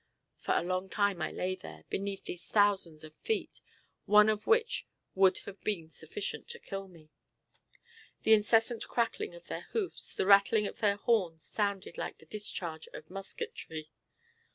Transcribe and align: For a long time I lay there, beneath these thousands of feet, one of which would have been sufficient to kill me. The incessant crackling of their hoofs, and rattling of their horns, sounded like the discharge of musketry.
For 0.39 0.53
a 0.57 0.63
long 0.63 0.89
time 0.89 1.21
I 1.21 1.29
lay 1.31 1.53
there, 1.53 1.83
beneath 1.91 2.23
these 2.23 2.47
thousands 2.47 3.03
of 3.03 3.13
feet, 3.17 3.61
one 4.07 4.29
of 4.29 4.47
which 4.47 4.87
would 5.13 5.37
have 5.45 5.63
been 5.63 5.91
sufficient 5.91 6.47
to 6.47 6.57
kill 6.59 6.87
me. 6.87 7.11
The 8.23 8.33
incessant 8.33 8.87
crackling 8.87 9.35
of 9.35 9.45
their 9.45 9.67
hoofs, 9.73 10.17
and 10.17 10.27
rattling 10.27 10.65
of 10.65 10.79
their 10.79 10.95
horns, 10.97 11.45
sounded 11.45 11.99
like 11.99 12.17
the 12.17 12.25
discharge 12.25 12.87
of 12.93 13.11
musketry. 13.11 13.91